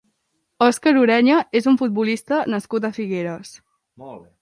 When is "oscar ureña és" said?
0.67-1.69